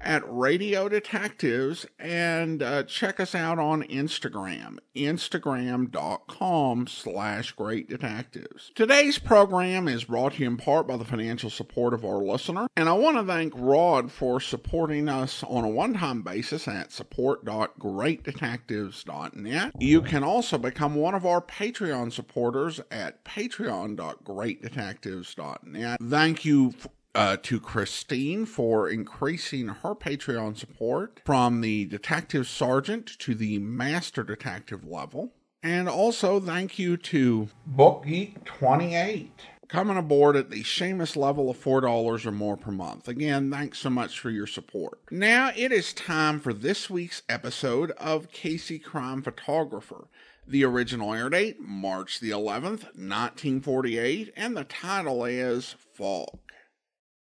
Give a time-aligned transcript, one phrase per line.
[0.00, 8.72] at Radio Detectives and uh, check us out on Instagram, instagram.com slash great detectives.
[8.74, 12.68] Today's program is brought to you in part by the financial support of our listener,
[12.76, 19.72] and I want to thank Rod for supporting us on a one-time basis at support.greatdetectives.net.
[19.78, 26.00] You can also become one of our Patreon supporters at patreon.greatdetectives.net.
[26.00, 26.74] Thank you
[27.14, 34.22] uh, to Christine for increasing her Patreon support from the detective sergeant to the master
[34.22, 35.32] detective level.
[35.62, 39.28] And also thank you to BookGeek28
[39.70, 43.06] coming aboard at the Seamus level of $4 or more per month.
[43.06, 44.98] Again, thanks so much for your support.
[45.10, 50.08] Now it is time for this week's episode of Casey Crime Photographer.
[50.46, 56.38] The original air date, March the 11th, 1948, and the title is Fog.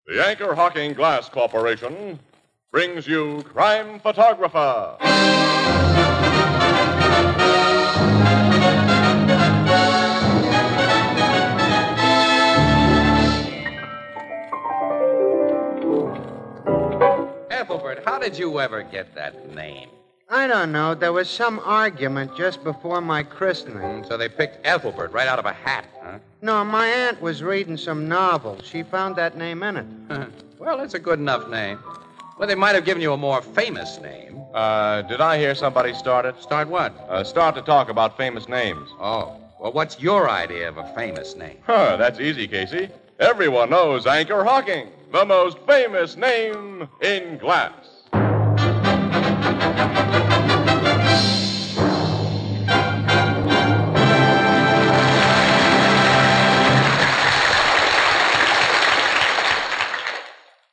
[0.10, 2.18] The Anchor Hocking Glass Corporation
[2.72, 4.98] brings you Crime Photographer.
[17.52, 19.90] Ethelbert, how did you ever get that name?
[20.32, 20.94] I don't know.
[20.94, 24.04] There was some argument just before my christening.
[24.04, 26.20] So they picked Ethelbert right out of a hat, huh?
[26.44, 28.62] No, my aunt was reading some novel.
[28.64, 29.88] She found that name in it.
[30.60, 31.80] well, it's a good enough name.
[32.38, 34.40] Well, they might have given you a more famous name.
[34.54, 36.40] Uh, did I hear somebody start it?
[36.40, 36.96] Start what?
[37.10, 38.88] Uh, start to talk about famous names.
[39.00, 39.36] Oh.
[39.60, 41.58] Well, what's your idea of a famous name?
[41.66, 42.90] Huh, that's easy, Casey.
[43.20, 47.74] Everyone knows Anchor Hocking, the most famous name in glass.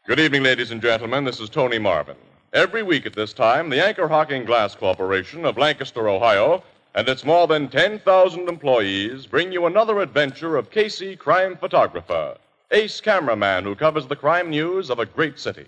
[0.06, 1.24] Good evening, ladies and gentlemen.
[1.24, 2.14] This is Tony Marvin.
[2.52, 6.62] Every week at this time, the Anchor Hocking Glass Corporation of Lancaster, Ohio,
[6.94, 12.36] and its more than 10,000 employees bring you another adventure of Casey, crime photographer,
[12.70, 15.66] ace cameraman who covers the crime news of a great city.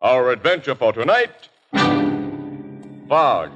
[0.00, 1.50] Our adventure for tonight
[3.10, 3.50] Fog.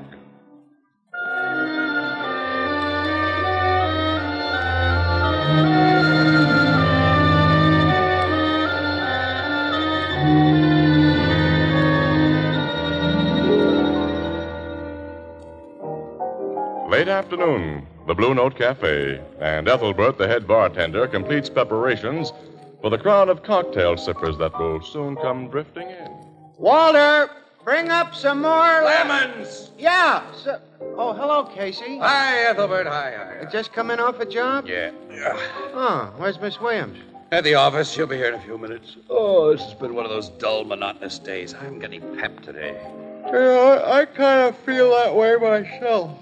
[16.94, 22.32] Late afternoon, the Blue Note Cafe, and Ethelbert, the head bartender, completes preparations
[22.80, 26.08] for the crowd of cocktail sippers that will soon come drifting in.
[26.56, 27.32] Walter,
[27.64, 29.72] bring up some more Lemons!
[29.76, 30.22] Yeah.
[30.34, 30.60] So...
[30.96, 31.98] Oh, hello, Casey.
[31.98, 32.86] Hi, Ethelbert.
[32.86, 33.50] Hi, hi.
[33.50, 34.68] Just coming off a job?
[34.68, 34.92] Yeah.
[35.10, 35.36] yeah.
[35.74, 36.96] Oh, where's Miss Williams?
[37.32, 37.90] At the office.
[37.90, 38.98] She'll be here in a few minutes.
[39.10, 41.54] Oh, this has been one of those dull, monotonous days.
[41.54, 42.80] I'm getting got any pep today.
[43.26, 46.20] Yeah, I, I kind of feel that way myself.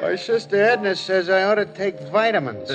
[0.00, 2.70] My sister Edna says I ought to take vitamins.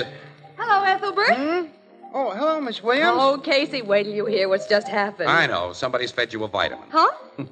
[0.56, 1.34] Hello, Ethelbert.
[1.36, 1.66] Hmm?
[2.14, 3.12] Oh, hello, Miss Williams.
[3.14, 5.30] Oh, Casey, wait till you hear what's just happened.
[5.30, 5.72] I know.
[5.72, 6.88] Somebody's fed you a vitamin.
[6.90, 7.10] Huh?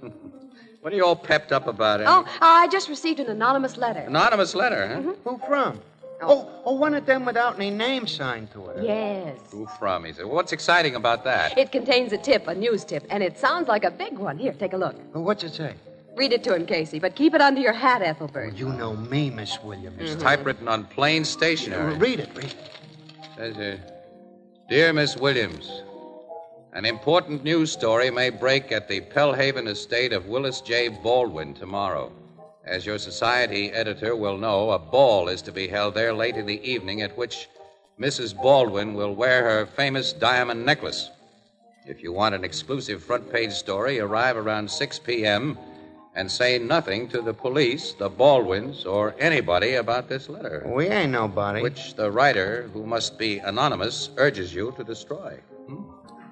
[0.80, 4.00] What are you all pepped up about, Oh, I just received an anonymous letter.
[4.00, 5.12] Anonymous letter, huh?
[5.24, 5.78] Who from?
[6.22, 8.84] Oh, oh, one of them without any name signed to it.
[8.84, 9.38] Yes.
[9.50, 10.04] Who from?
[10.06, 10.24] He said.
[10.24, 11.56] Well, what's exciting about that?
[11.58, 14.38] It contains a tip, a news tip, and it sounds like a big one.
[14.38, 14.96] Here, take a look.
[15.12, 15.74] Well, what's it say?
[16.16, 18.52] Read it to him, Casey, but keep it under your hat, Ethelbert.
[18.52, 19.98] Oh, you know me, Miss Williams.
[19.98, 21.94] It's typewritten on plain stationery.
[21.94, 22.56] Read it, read it.
[23.36, 23.80] Says here,
[24.68, 25.82] Dear Miss Williams,
[26.72, 30.88] an important news story may break at the Pellhaven estate of Willis J.
[30.88, 32.12] Baldwin tomorrow.
[32.64, 36.46] As your society editor will know, a ball is to be held there late in
[36.46, 37.48] the evening at which
[37.98, 38.36] Mrs.
[38.36, 41.10] Baldwin will wear her famous diamond necklace.
[41.86, 45.58] If you want an exclusive front page story, arrive around 6 p.m.
[46.20, 50.62] and say nothing to the police, the Baldwins, or anybody about this letter.
[50.66, 51.62] We ain't nobody.
[51.62, 55.38] Which the writer, who must be anonymous, urges you to destroy.
[55.66, 55.82] Hmm?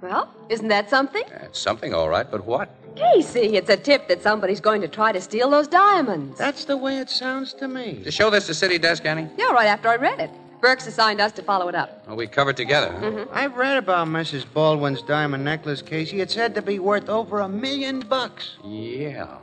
[0.02, 1.24] Well, isn't that something?
[1.40, 2.68] It's something, all right, but what?
[2.96, 6.36] Casey, it's a tip that somebody's going to try to steal those diamonds.
[6.38, 8.02] That's the way it sounds to me.
[8.04, 9.28] To show this to City Desk, Annie?
[9.38, 10.30] Yeah, right after I read it.
[10.60, 12.06] Burks assigned us to follow it up.
[12.06, 12.92] Well, we covered together.
[12.98, 13.26] Huh?
[13.32, 14.44] I've read about Mrs.
[14.52, 16.20] Baldwin's diamond necklace, Casey.
[16.20, 18.56] It's said to be worth over a million bucks.
[18.64, 19.38] Yeah.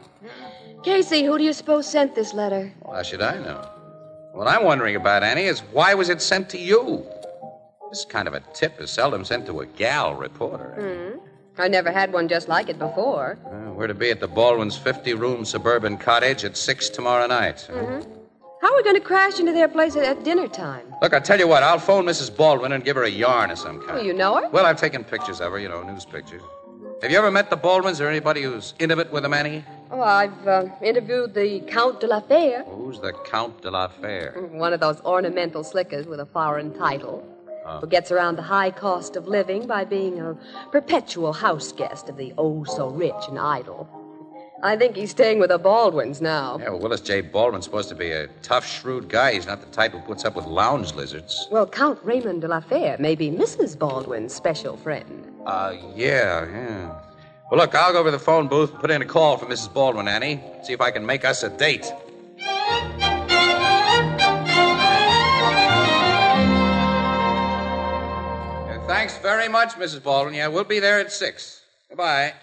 [0.83, 2.73] Casey, who do you suppose sent this letter?
[2.81, 3.69] Well, how should I know?
[4.33, 7.05] What I'm wondering about, Annie, is why was it sent to you?
[7.89, 11.17] This kind of a tip is seldom sent to a gal reporter.
[11.57, 13.37] I never had one just like it before.
[13.45, 17.65] Uh, we're to be at the Baldwin's 50 room suburban cottage at 6 tomorrow night.
[18.65, 20.91] How are we going to crash into their place at, at dinner time?
[20.99, 22.35] Look, I'll tell you what, I'll phone Mrs.
[22.35, 23.99] Baldwin and give her a yarn of some kind.
[23.99, 24.49] Oh, you know her?
[24.49, 26.41] Well, I've taken pictures of her, you know, news pictures.
[27.03, 29.63] Have you ever met the Baldwins or anybody who's intimate with them, Annie?
[29.91, 34.31] Oh, I've uh, interviewed the Count de la Fere, Who's the Count de la Fere?
[34.51, 37.23] one of those ornamental slickers with a foreign title,
[37.81, 40.35] who gets around the high cost of living by being a
[40.71, 43.87] perpetual house guest of the oh so rich and idle.
[44.65, 46.57] I think he's staying with the Baldwins now.
[46.59, 47.21] Yeah, well, Willis J.
[47.21, 49.33] Baldwin's supposed to be a tough, shrewd guy.
[49.33, 51.47] He's not the type who puts up with lounge lizards.
[51.51, 53.77] Well, Count Raymond de la Fere may be Mrs.
[53.77, 55.31] Baldwin's special friend.
[55.45, 56.99] Uh, yeah, yeah.
[57.51, 59.45] Well, look, I'll go over to the phone booth, and put in a call for
[59.45, 59.71] Mrs.
[59.71, 60.41] Baldwin, Annie.
[60.63, 61.85] See if I can make us a date.
[68.87, 70.01] Thanks very much, Mrs.
[70.01, 70.33] Baldwin.
[70.33, 71.61] Yeah, we'll be there at six.
[71.89, 72.33] Goodbye.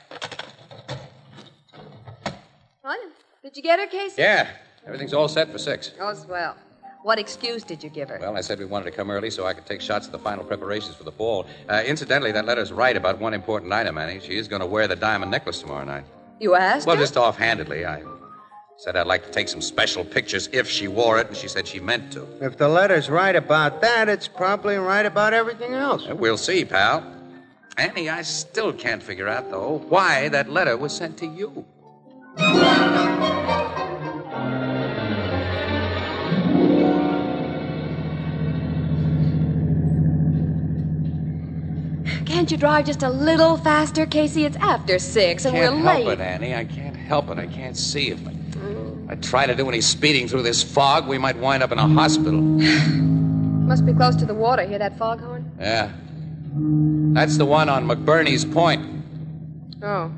[3.43, 4.23] Did you get her, Casey?
[4.23, 4.49] Yeah,
[4.87, 5.91] everything's all set for six.
[6.01, 6.57] Oh, swell.
[7.03, 8.19] What excuse did you give her?
[8.21, 10.19] Well, I said we wanted to come early so I could take shots of the
[10.21, 11.47] final preparations for the ball.
[11.69, 14.21] Uh, incidentally, that letter's right about one important item, Annie.
[14.21, 16.05] She is going to wear the diamond necklace tomorrow night.
[16.39, 17.03] you asked Well, her?
[17.03, 17.85] just offhandedly.
[17.85, 18.05] I
[18.77, 21.67] said I'd like to take some special pictures if she wore it, and she said
[21.67, 22.25] she meant to.
[22.41, 26.07] If the letter's right about that, it's probably right about everything else.
[26.07, 27.05] We'll see, pal.
[27.77, 31.65] Annie, I still can't figure out, though, why that letter was sent to you.
[42.43, 44.45] Can't you drive just a little faster, Casey?
[44.45, 45.95] It's after six, and can't we're late.
[45.95, 46.55] Can't help it, Annie.
[46.57, 47.39] I can't help it.
[47.39, 51.19] I can't see if I, I try to do any speeding through this fog, we
[51.19, 52.41] might wind up in a hospital.
[52.43, 54.65] Must be close to the water.
[54.67, 55.53] Hear that foghorn?
[55.61, 55.93] Yeah.
[57.15, 59.05] That's the one on McBurney's Point.
[59.81, 60.11] Oh.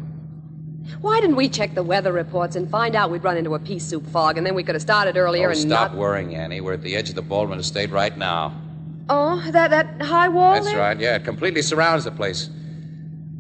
[1.03, 3.79] Why didn't we check the weather reports and find out we'd run into a pea
[3.79, 5.99] soup fog, and then we could have started earlier Oh, and stop not.
[6.00, 6.62] worrying, Annie.
[6.62, 8.62] We're at the edge of the Baldwin estate right now.
[9.08, 10.78] Oh, that that high wall That's there?
[10.78, 11.16] right, yeah.
[11.16, 12.48] It completely surrounds the place.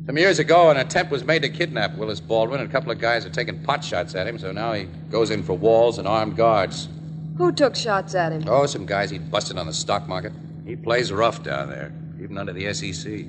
[0.06, 2.98] Some years ago, an attempt was made to kidnap Willis Baldwin, and a couple of
[2.98, 6.06] guys are taking pot shots at him, so now he goes in for walls and
[6.06, 6.88] armed guards.
[7.38, 8.44] Who took shots at him?
[8.46, 10.32] Oh, some guys he'd busted on the stock market.
[10.66, 11.90] He plays rough down there,
[12.22, 13.24] even under the SEC.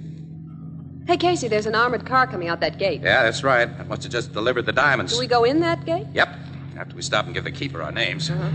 [1.07, 3.01] Hey, Casey, there's an armored car coming out that gate.
[3.01, 3.69] Yeah, that's right.
[3.79, 5.13] I must have just delivered the diamonds.
[5.13, 6.07] Do we go in that gate?
[6.13, 6.29] Yep.
[6.77, 8.29] After we stop and give the keeper our names.
[8.29, 8.49] Uh-huh.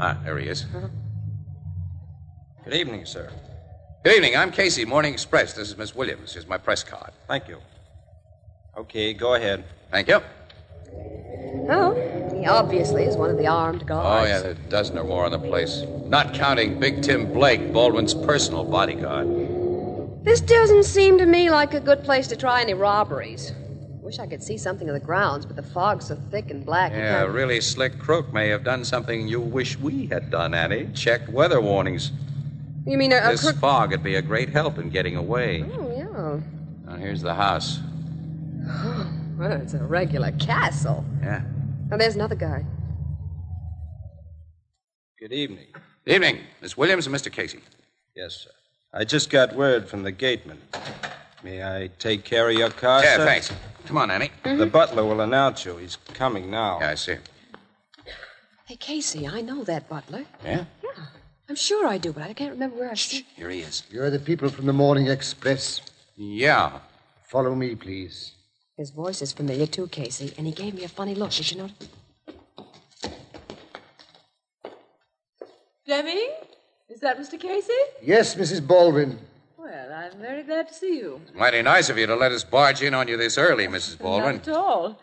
[0.00, 0.66] Ah, there he is.
[2.68, 3.30] Good evening, sir.
[4.04, 4.36] Good evening.
[4.36, 5.54] I'm Casey, Morning Express.
[5.54, 6.34] This is Miss Williams.
[6.34, 7.12] Here's my press card.
[7.26, 7.60] Thank you.
[8.76, 9.64] Okay, go ahead.
[9.90, 10.20] Thank you.
[11.70, 11.94] Oh,
[12.36, 14.06] he obviously is one of the armed guards.
[14.06, 14.28] Oh, guards.
[14.28, 15.82] yeah, there are a dozen or more on the place.
[16.04, 19.28] Not counting Big Tim Blake, Baldwin's personal bodyguard.
[20.22, 23.50] This doesn't seem to me like a good place to try any robberies.
[24.02, 26.92] Wish I could see something of the grounds, but the fog's so thick and black.
[26.92, 30.90] Yeah, a really slick crook may have done something you wish we had done, Annie.
[30.92, 32.12] Checked weather warnings.
[32.88, 33.56] You mean a, a This crook?
[33.56, 35.62] fog would be a great help in getting away.
[35.62, 36.90] Oh, yeah.
[36.90, 37.80] Now, here's the house.
[38.68, 41.04] Oh, Well, it's a regular castle.
[41.22, 41.42] Yeah.
[41.92, 42.64] Oh, there's another guy.
[45.20, 45.66] Good evening.
[46.06, 47.30] Evening, Miss Williams and Mr.
[47.30, 47.60] Casey.
[48.16, 48.50] Yes, sir.
[48.92, 50.58] I just got word from the gateman.
[51.44, 53.24] May I take care of your car, yeah, sir?
[53.26, 53.52] thanks.
[53.86, 54.30] Come on, Annie.
[54.44, 54.58] Mm-hmm.
[54.58, 55.76] The butler will announce you.
[55.76, 56.78] He's coming now.
[56.80, 57.16] Yeah, I see.
[58.66, 60.24] Hey, Casey, I know that butler.
[60.44, 60.64] Yeah?
[61.48, 63.24] Yeah, I'm sure I do, but I can't remember where I've seen.
[63.34, 63.82] Here he is.
[63.90, 65.80] You're the people from the Morning Express.
[66.16, 66.80] Yeah.
[67.24, 68.32] Follow me, please.
[68.76, 71.30] His voice is familiar too, Casey, and he gave me a funny look.
[71.30, 71.88] Did you notice?
[75.84, 76.30] Fleming?
[76.90, 77.40] Is that Mr.
[77.40, 77.72] Casey?
[78.02, 78.66] Yes, Mrs.
[78.66, 79.18] Baldwin.
[79.56, 81.20] Well, I'm very glad to see you.
[81.34, 83.98] Mighty nice of you to let us barge in on you this early, Mrs.
[83.98, 84.36] Baldwin.
[84.36, 85.00] Not at all.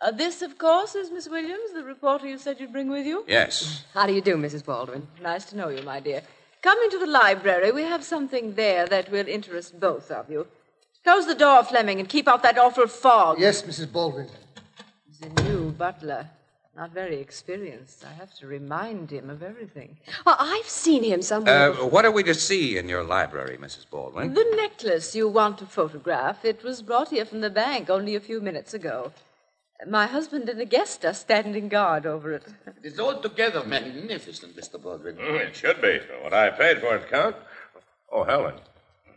[0.00, 3.24] Uh, this, of course, is Miss Williams, the reporter you said you'd bring with you.
[3.26, 3.84] Yes.
[3.94, 4.64] How do you do, Mrs.
[4.64, 5.06] Baldwin?
[5.20, 6.22] Nice to know you, my dear.
[6.62, 7.72] Come into the library.
[7.72, 10.46] We have something there that will interest both of you.
[11.02, 13.40] Close the door, Fleming, and keep out that awful fog.
[13.40, 13.90] Yes, Mrs.
[13.90, 14.28] Baldwin.
[15.06, 16.28] He's a new butler.
[16.76, 18.04] Not very experienced.
[18.04, 19.96] I have to remind him of everything.
[20.24, 21.72] Well, I've seen him somewhere.
[21.72, 23.90] Uh, what are we to see in your library, Mrs.
[23.90, 24.32] Baldwin?
[24.34, 28.20] The necklace you want to photograph, it was brought here from the bank only a
[28.20, 29.12] few minutes ago.
[29.86, 32.42] My husband and a guest are standing guard over it.
[32.66, 34.82] It is altogether magnificent, Mr.
[34.82, 35.16] Baldwin.
[35.16, 36.00] Mm, it should be.
[36.00, 37.36] For what I paid for it, Count.
[38.10, 38.54] Oh, Helen.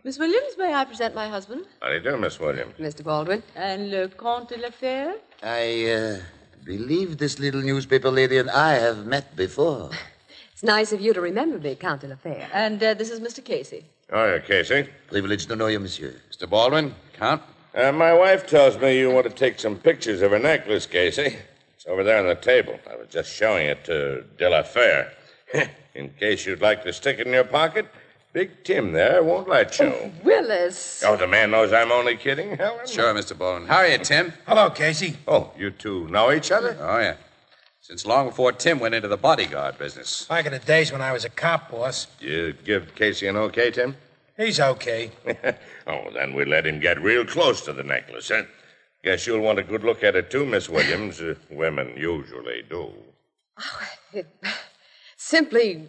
[0.03, 1.65] Miss Williams, may I present my husband?
[1.81, 2.75] How do you do, Miss Williams?
[2.79, 3.03] Mr.
[3.03, 3.41] Baldwin.
[3.55, 5.15] And Le Comte de la Fere?
[5.41, 6.19] I uh,
[6.63, 9.89] believe this little newspaper lady and I have met before.
[10.53, 12.47] It's nice of you to remember me, Count de la Fere.
[12.53, 13.43] And uh, this is Mr.
[13.43, 13.83] Casey.
[14.11, 14.87] Oh, yeah, Casey.
[15.07, 16.13] Privileged to know you, monsieur.
[16.31, 16.47] Mr.
[16.47, 17.41] Baldwin, Count.
[17.73, 21.37] Uh, my wife tells me you want to take some pictures of her necklace, Casey.
[21.75, 22.77] It's over there on the table.
[22.89, 25.13] I was just showing it to De La Fere.
[25.95, 27.87] in case you'd like to stick it in your pocket,
[28.33, 30.11] Big Tim there won't let you.
[30.23, 31.03] Willis.
[31.05, 32.87] Oh, the man knows I'm only kidding, Helen?
[32.87, 33.37] Sure, Mr.
[33.37, 33.67] Baldwin.
[33.67, 34.33] How are you, Tim?
[34.45, 35.17] Hello, Casey.
[35.27, 36.77] Oh, you two know each other?
[36.79, 37.15] Oh, yeah.
[37.81, 40.25] Since long before Tim went into the bodyguard business.
[40.25, 42.07] Back in the days when I was a cop, boss.
[42.19, 43.95] You give Casey an okay, Tim?
[44.37, 45.11] He's okay.
[45.87, 48.43] oh, then we let him get real close to the necklace, huh?
[49.03, 51.19] Guess you'll want a good look at it, too, Miss Williams.
[51.21, 52.91] Uh, women usually do.
[55.17, 55.87] Simply.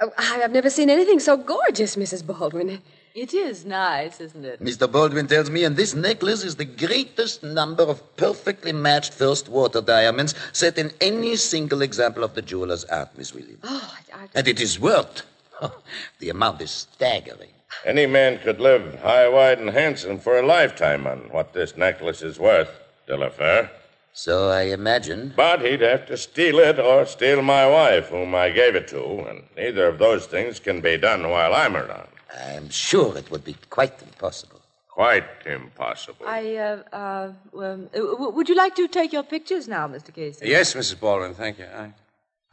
[0.00, 2.24] Oh, I- I've never seen anything so gorgeous, Mrs.
[2.24, 2.80] Baldwin.
[3.14, 4.62] It is nice, isn't it?
[4.62, 4.90] Mr.
[4.90, 9.80] Baldwin tells me, and this necklace is the greatest number of perfectly matched first water
[9.80, 13.58] diamonds set in any single example of the jeweler's art, Miss Williams.
[13.64, 15.22] Oh, I, I, And it is worth.
[16.20, 17.50] the amount is staggering.
[17.84, 22.22] Any man could live high, wide, and handsome for a lifetime on what this necklace
[22.22, 22.70] is worth,
[23.06, 23.70] De La Fere.
[24.12, 25.32] So I imagine.
[25.36, 29.02] But he'd have to steal it or steal my wife, whom I gave it to,
[29.28, 32.08] and neither of those things can be done while I'm around.
[32.46, 34.60] I'm sure it would be quite impossible.
[34.88, 36.26] Quite impossible.
[36.26, 40.12] I, uh, uh, um, uh, would you like to take your pictures now, Mr.
[40.12, 40.48] Casey?
[40.48, 40.98] Yes, Mrs.
[40.98, 41.66] Baldwin, thank you.
[41.66, 41.92] I,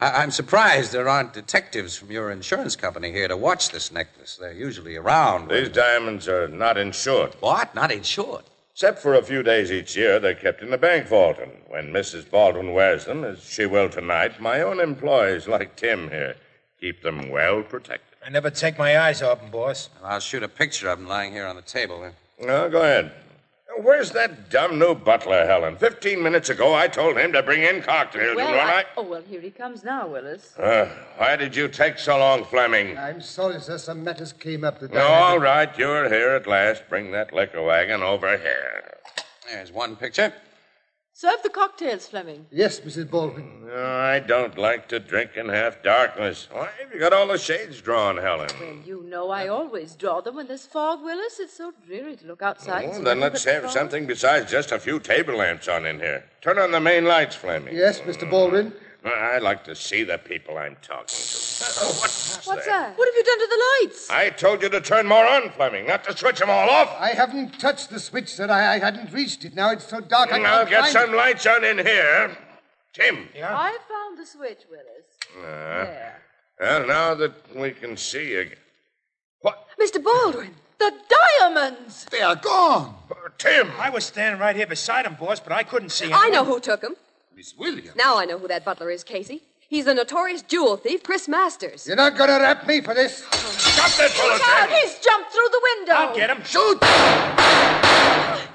[0.00, 4.36] I, I'm surprised there aren't detectives from your insurance company here to watch this necklace.
[4.36, 5.48] They're usually around.
[5.48, 7.34] These diamonds are not insured.
[7.40, 7.74] What?
[7.74, 8.44] Not insured?
[8.72, 11.92] Except for a few days each year, they're kept in the bank vault, and when
[11.92, 12.30] Mrs.
[12.30, 16.36] Baldwin wears them, as she will tonight, my own employees, like Tim here,
[16.78, 18.18] keep them well protected.
[18.24, 19.88] I never take my eyes off him, boss.
[20.04, 22.12] I'll shoot a picture of him lying here on the table.
[22.38, 23.12] No, go ahead.
[23.78, 25.76] Where's that dumb new butler, Helen?
[25.76, 28.84] Fifteen minutes ago, I told him to bring in cocktails, Well, didn't I- I?
[28.96, 30.58] oh, well, here he comes now, Willis.
[30.58, 32.96] Uh, why did you take so long, Fleming?
[32.96, 33.76] I'm sorry, sir.
[33.78, 36.88] Some matters came up that No, I had all to- right, you're here at last.
[36.88, 38.96] Bring that liquor wagon over here.
[39.50, 40.32] There's one picture.
[41.18, 42.44] Serve the cocktails, Fleming.
[42.50, 43.08] Yes, Mrs.
[43.10, 43.66] Baldwin.
[43.66, 46.46] No, I don't like to drink in half darkness.
[46.52, 48.50] Why have you got all the shades drawn, Helen?
[48.60, 51.40] Well, you know I always draw them when there's fog, Willis.
[51.40, 52.84] It's so dreary to look outside.
[52.84, 53.72] and Well, then let's have fog.
[53.72, 56.22] something besides just a few table lamps on in here.
[56.42, 57.74] Turn on the main lights, Fleming.
[57.74, 58.28] Yes, Mr.
[58.30, 58.74] Baldwin.
[59.06, 61.64] I like to see the people I'm talking to.
[61.80, 62.98] Oh, what's, What's that?
[62.98, 64.10] What have you done to the lights?
[64.10, 66.94] I told you to turn more on, Fleming, not to switch them all off.
[66.98, 68.50] I haven't touched the switch, sir.
[68.50, 69.54] I, I hadn't reached it.
[69.54, 71.16] Now it's so dark I I'll can't get find some it.
[71.16, 72.36] lights on in here.
[72.92, 73.28] Tim.
[73.42, 75.06] I found the switch, Willis.
[75.38, 76.22] Uh, There.
[76.60, 78.58] well, now that we can see again.
[79.40, 79.66] What?
[79.80, 80.02] Mr.
[80.02, 80.54] Baldwin.
[80.78, 80.92] The
[81.40, 82.04] diamonds!
[82.10, 82.94] They are gone.
[83.38, 83.70] Tim!
[83.78, 86.12] I was standing right here beside him, boss, but I couldn't see him.
[86.14, 86.96] I know who took them.
[87.36, 87.94] Miss Williams.
[87.94, 89.42] Now I know who that butler is, Casey.
[89.68, 91.86] He's the notorious jewel thief, Chris Masters.
[91.86, 93.18] You're not going to rap me for this.
[93.18, 94.70] Stop that fellow, Look!
[94.80, 95.92] He's jumped through the window!
[95.92, 96.42] I'll get him.
[96.44, 96.82] Shoot!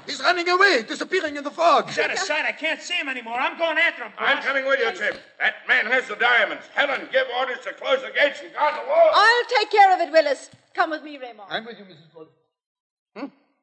[0.06, 1.88] He's running away, disappearing in the fog.
[1.88, 2.44] He's out of sight.
[2.44, 3.38] I can't see him anymore.
[3.38, 4.28] I'm going after him, boss.
[4.28, 5.14] I'm coming with you, Tim.
[5.38, 6.64] That man has the diamonds.
[6.74, 9.10] Helen, give orders to close the gates and guard the wall.
[9.14, 10.50] I'll take care of it, Willis.
[10.74, 11.48] Come with me, Raymond.
[11.50, 12.10] I'm with you, Mrs.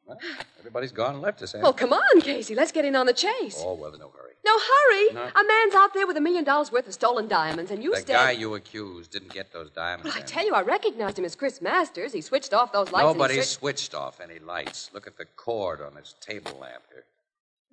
[0.09, 0.45] Baldwin.
[0.59, 1.61] Everybody's gone and left us, eh?
[1.61, 2.55] Well, come on, Casey.
[2.55, 3.61] Let's get in on the chase.
[3.65, 4.33] Oh, well, no hurry.
[4.45, 5.13] No hurry.
[5.13, 5.21] No.
[5.39, 8.01] A man's out there with a million dollars worth of stolen diamonds, and you The
[8.01, 8.13] stay.
[8.13, 10.05] guy you accused didn't get those diamonds.
[10.13, 12.13] Well, I tell you, I recognized him as Chris Masters.
[12.13, 13.05] He switched off those lights.
[13.05, 14.89] Nobody switched- switched off any lights.
[14.93, 17.03] Look at the cord on this table lamp here.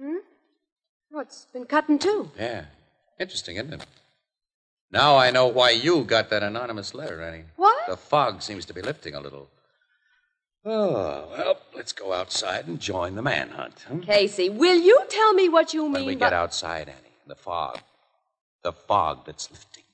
[0.00, 0.16] Hmm?
[1.14, 2.30] Oh, it's been cut in two.
[2.38, 2.64] Yeah.
[3.18, 3.86] Interesting, isn't it?
[4.90, 7.44] Now I know why you got that anonymous letter, Annie.
[7.56, 7.86] What?
[7.88, 9.48] The fog seems to be lifting a little.
[10.68, 13.86] Oh, well, let's go outside and join the manhunt.
[13.86, 13.98] Huh?
[14.02, 16.26] Casey, will you tell me what you mean When we by...
[16.26, 17.78] get outside, Annie, the fog.
[18.64, 19.84] The fog that's lifting.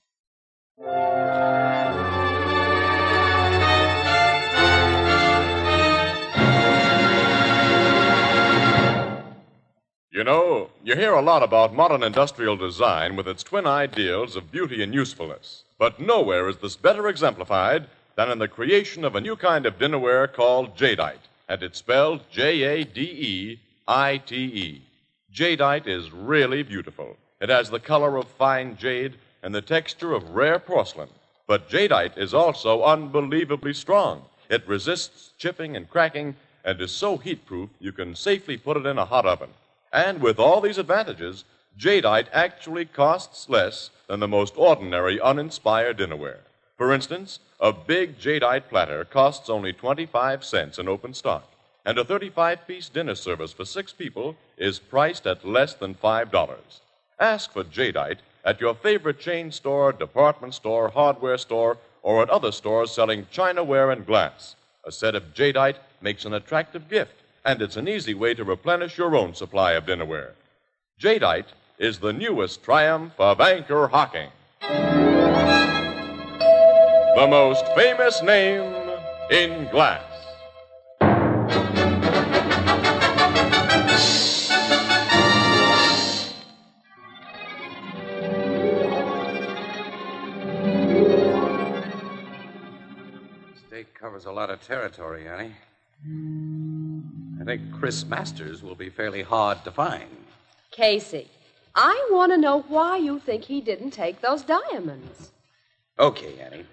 [10.10, 14.50] You know, you hear a lot about modern industrial design with its twin ideals of
[14.50, 15.64] beauty and usefulness.
[15.78, 19.78] But nowhere is this better exemplified than in the creation of a new kind of
[19.78, 21.28] dinnerware called jadeite.
[21.48, 24.82] And it's spelled J A D E I T E.
[25.34, 27.16] Jadeite is really beautiful.
[27.40, 31.08] It has the color of fine jade and the texture of rare porcelain.
[31.46, 34.24] But jadeite is also unbelievably strong.
[34.48, 38.86] It resists chipping and cracking and is so heat proof you can safely put it
[38.86, 39.50] in a hot oven.
[39.92, 41.44] And with all these advantages,
[41.78, 46.40] jadeite actually costs less than the most ordinary uninspired dinnerware.
[46.76, 51.48] For instance, a big jadeite platter costs only 25 cents in open stock,
[51.86, 56.80] and a 35 piece dinner service for six people is priced at less than $5.
[57.20, 62.50] Ask for jadeite at your favorite chain store, department store, hardware store, or at other
[62.50, 64.56] stores selling chinaware and glass.
[64.84, 67.14] A set of jadeite makes an attractive gift,
[67.44, 70.32] and it's an easy way to replenish your own supply of dinnerware.
[71.00, 74.30] Jadeite is the newest triumph of anchor hocking.
[77.22, 78.74] The most famous name
[79.30, 80.02] in glass.
[93.68, 95.54] State covers a lot of territory, Annie.
[97.40, 100.10] I think Chris Masters will be fairly hard to find.
[100.72, 101.28] Casey,
[101.76, 105.30] I want to know why you think he didn't take those diamonds.
[106.00, 106.64] Okay, Annie.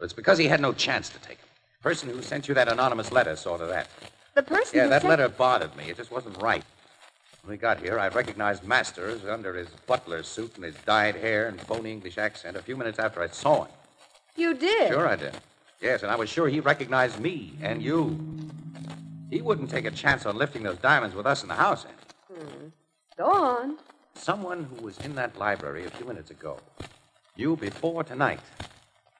[0.00, 1.48] Well, it's because he had no chance to take them.
[1.76, 3.86] The person who sent you that anonymous letter saw to that.
[4.34, 5.90] The person Yeah, that letter bothered me.
[5.90, 6.64] It just wasn't right.
[7.42, 11.48] When we got here, I recognized Masters under his butler suit and his dyed hair
[11.48, 13.72] and phony English accent a few minutes after I saw him.
[14.36, 14.88] You did?
[14.88, 15.36] Sure, I did.
[15.82, 18.18] Yes, and I was sure he recognized me and you.
[19.30, 22.40] He wouldn't take a chance on lifting those diamonds with us in the house, Annie.
[22.40, 22.66] Hmm.
[23.18, 23.76] Go on.
[24.14, 26.58] Someone who was in that library a few minutes ago
[27.36, 28.40] knew before tonight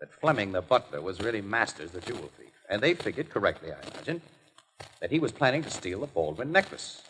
[0.00, 2.52] that Fleming, the butler, was really Masters, the jewel thief.
[2.68, 4.22] And they figured, correctly, I imagine,
[5.00, 7.02] that he was planning to steal the Baldwin necklace.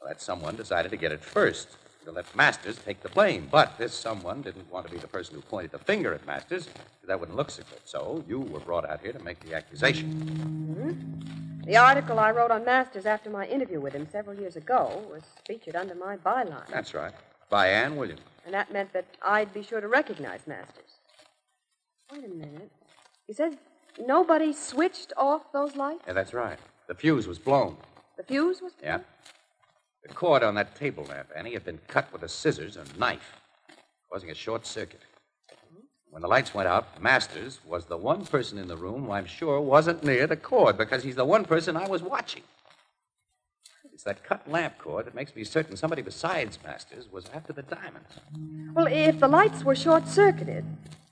[0.00, 1.68] Well, that someone decided to get it first,
[2.04, 3.48] to let Masters take the blame.
[3.50, 6.66] But this someone didn't want to be the person who pointed the finger at Masters,
[6.66, 7.80] 'cause that wouldn't look so good.
[7.86, 10.10] So you were brought out here to make the accusation.
[10.12, 11.62] Hmm?
[11.64, 15.22] The article I wrote on Masters after my interview with him several years ago was
[15.46, 16.66] featured under my byline.
[16.68, 17.14] That's right.
[17.48, 18.20] By Ann Williams.
[18.44, 20.93] And that meant that I'd be sure to recognize Masters.
[22.12, 22.70] Wait a minute.
[23.26, 23.54] He says
[23.98, 26.02] nobody switched off those lights?
[26.06, 26.58] Yeah, that's right.
[26.86, 27.76] The fuse was blown.
[28.16, 28.72] The fuse was.
[28.82, 28.98] Yeah.
[30.06, 33.36] The cord on that table lamp, Annie, had been cut with a scissors and knife,
[34.12, 35.00] causing a short circuit.
[36.10, 39.26] When the lights went out, Masters was the one person in the room who I'm
[39.26, 42.42] sure wasn't near the cord because he's the one person I was watching.
[43.92, 47.62] It's that cut lamp cord that makes me certain somebody besides Masters was after the
[47.62, 48.10] diamonds.
[48.74, 50.64] Well, if the lights were short circuited,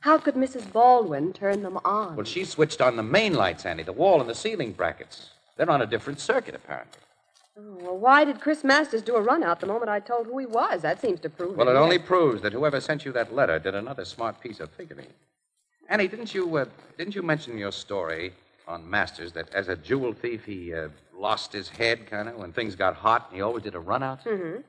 [0.02, 0.70] how could Mrs.
[0.72, 2.16] Baldwin turn them on?
[2.16, 5.30] Well, she switched on the main lights, Annie, the wall and the ceiling brackets.
[5.56, 6.98] They're on a different circuit, apparently.
[7.56, 10.38] Oh, well, why did Chris Masters do a run out the moment I told who
[10.38, 10.82] he was?
[10.82, 13.60] That seems to prove Well, that it only proves that whoever sent you that letter
[13.60, 15.06] did another smart piece of figuring.
[15.88, 16.64] Annie, didn't you uh,
[16.98, 18.32] didn't you mention in your story
[18.66, 22.52] on Masters that as a jewel thief he uh, lost his head kind of when
[22.52, 24.24] things got hot and he always did a run out?
[24.24, 24.62] Mm-hmm.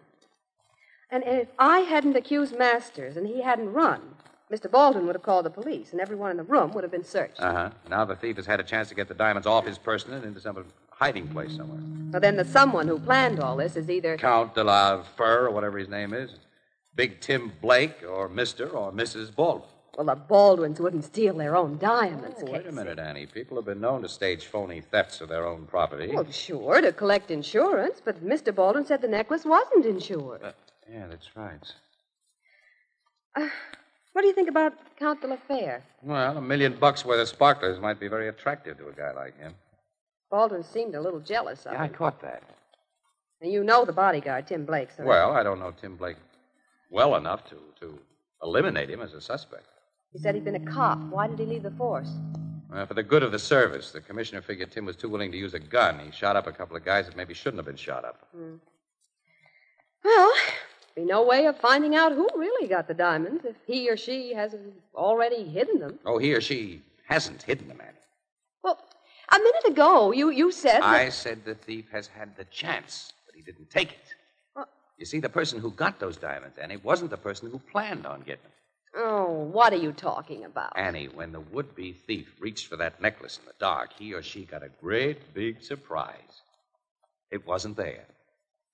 [1.10, 4.02] And if I hadn't accused Masters and he hadn't run,
[4.54, 4.70] Mr.
[4.70, 7.40] Baldwin would have called the police, and everyone in the room would have been searched.
[7.40, 7.70] Uh huh.
[7.90, 10.24] Now the thief has had a chance to get the diamonds off his person and
[10.24, 11.80] into some hiding place somewhere.
[12.12, 14.16] Well, then the someone who planned all this is either.
[14.16, 16.36] Count de la Fur or whatever his name is,
[16.94, 19.36] Big Tim Blake or Mister or Mrs.
[19.36, 19.70] Baldwin.
[19.98, 23.28] Well, the Baldwins wouldn't steal their own diamonds, Oh, wait a minute, Annie.
[23.28, 26.12] People have been known to stage phony thefts of their own property.
[26.14, 28.54] Well, sure, to collect insurance, but Mr.
[28.54, 30.42] Baldwin said the necklace wasn't insured.
[30.92, 31.74] Yeah, that's right.
[33.36, 33.50] Uh,
[34.14, 35.84] what do you think about Count de la Fere?
[36.02, 39.38] Well, a million bucks worth of sparklers might be very attractive to a guy like
[39.38, 39.54] him.
[40.32, 42.44] Baldwin seemed a little jealous of Yeah, I caught that.
[43.42, 45.04] And you know the bodyguard, Tim Blake, so.
[45.04, 46.18] Well, I don't know Tim Blake
[46.90, 48.00] well enough to, to
[48.42, 49.66] eliminate him as a suspect.
[50.12, 51.00] He said he'd been a cop.
[51.10, 52.10] Why did he leave the force?
[52.72, 55.38] Uh, for the good of the service, the commissioner figured Tim was too willing to
[55.38, 56.00] use a gun.
[56.00, 58.28] He shot up a couple of guys that maybe shouldn't have been shot up.
[58.36, 58.56] Hmm.
[60.04, 60.32] Well,
[60.96, 64.34] be no way of finding out who really got the diamonds if he or she
[64.34, 66.00] hasn't already hidden them.
[66.06, 67.92] Oh, he or she hasn't hidden them, Annie.
[68.64, 68.80] Well,
[69.32, 70.82] a minute ago, you, you said.
[70.82, 74.16] that- I said the thief has had the chance, but he didn't take it.
[74.54, 74.70] What?
[74.98, 78.20] You see, the person who got those diamonds, Annie, wasn't the person who planned on
[78.22, 78.52] getting them.
[78.96, 80.74] Oh, what are you talking about?
[80.78, 84.22] Annie, when the would be thief reached for that necklace in the dark, he or
[84.22, 86.42] she got a great big surprise.
[87.32, 88.06] It wasn't there.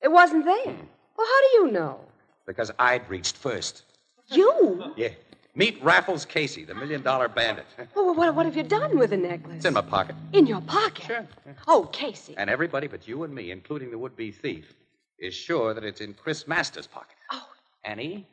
[0.01, 0.73] It wasn't there.
[0.73, 0.85] Hmm.
[1.19, 1.99] Well, how do you know?
[2.47, 3.83] Because I'd reached first.
[4.29, 4.93] You?
[4.95, 5.09] Yeah.
[5.53, 7.65] Meet Raffles Casey, the million dollar bandit.
[7.93, 9.57] Well, what, what have you done with the necklace?
[9.57, 10.15] It's in my pocket.
[10.31, 11.07] In your pocket?
[11.07, 11.27] Sure.
[11.67, 12.35] Oh, Casey.
[12.37, 14.73] And everybody but you and me, including the would be thief,
[15.19, 17.17] is sure that it's in Chris Masters' pocket.
[17.33, 17.49] Oh.
[17.83, 18.25] Annie,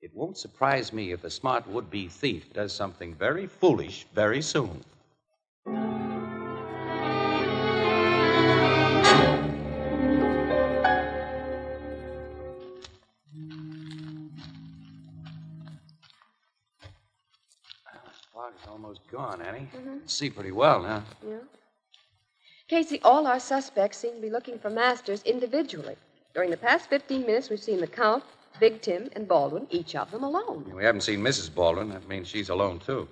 [0.00, 4.40] it won't surprise me if the smart would be thief does something very foolish very
[4.40, 4.82] soon.
[19.12, 19.68] Almost gone, Annie.
[19.74, 20.08] Mhm.
[20.08, 21.04] See pretty well now.
[21.26, 21.38] Yeah.
[22.68, 25.96] Casey, all our suspects seem to be looking for Masters individually.
[26.34, 28.22] During the past 15 minutes, we've seen the Count,
[28.60, 30.70] Big Tim and Baldwin, each of them alone.
[30.74, 31.54] We haven't seen Mrs.
[31.54, 31.88] Baldwin.
[31.88, 33.08] That means she's alone, too.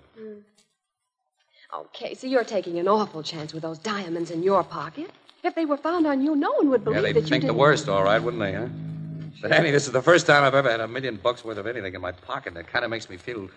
[1.73, 5.11] Oh, Casey, you're taking an awful chance with those diamonds in your pocket.
[5.43, 7.45] If they were found on you, no one would believe yeah, that they'd you think
[7.45, 8.69] the worst, all right, wouldn't they, huh?
[9.41, 11.67] But, Annie, this is the first time I've ever had a million bucks worth of
[11.67, 12.55] anything in my pocket.
[12.55, 13.49] That kind of makes me feel.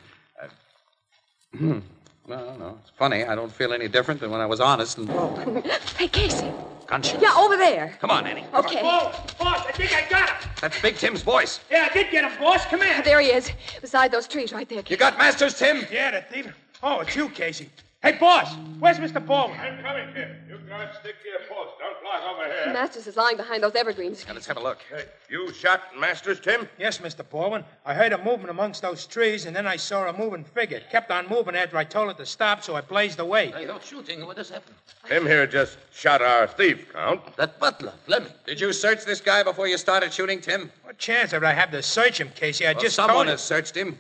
[0.42, 1.82] Uh...
[2.30, 2.78] no, no.
[2.82, 3.24] It's funny.
[3.26, 5.66] I don't feel any different than when I was honest and broke.
[5.98, 6.52] Hey, Casey.
[6.86, 7.22] Conscious.
[7.22, 7.96] Yeah, over there.
[8.00, 8.46] Come on, Annie.
[8.54, 8.82] Okay.
[8.82, 10.50] Boss, boss, I think I got him.
[10.62, 11.60] That's Big Tim's voice.
[11.70, 12.66] Yeah, I did get him, boss.
[12.66, 13.02] Come here.
[13.04, 14.82] There he is, beside those trees right there.
[14.88, 15.86] You got Masters, Tim?
[15.92, 16.54] Yeah, the thief.
[16.82, 17.70] Oh, it's you, Casey.
[18.02, 19.24] Hey, boss, where's Mr.
[19.26, 19.60] Baldwin?
[19.60, 20.30] I'm coming, Tim.
[20.48, 21.78] You guys stick to your post.
[21.80, 22.72] Don't block over here.
[22.72, 24.26] Masters is lying behind those evergreens.
[24.26, 24.78] Now, let's have a look.
[24.90, 26.70] Hey, you shot Masters, Tim?
[26.80, 27.30] Yes, Mr.
[27.30, 27.66] Baldwin.
[27.86, 30.78] I heard a movement amongst those trees, and then I saw a moving figure.
[30.78, 33.52] It kept on moving after I told it to stop, so I blazed away.
[33.52, 34.26] Hey, you're shooting.
[34.26, 34.76] What has happened?
[35.06, 37.36] Tim here just shot our thief, Count.
[37.36, 38.32] That butler, Fleming.
[38.46, 40.72] Did you search this guy before you started shooting, Tim?
[40.86, 42.66] What chance would I have to search him, Casey?
[42.66, 43.32] I Well, just someone told him.
[43.32, 44.00] has searched him.